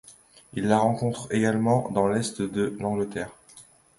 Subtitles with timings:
[0.57, 3.29] On la rencontre également dans l'est de l'Angleterre.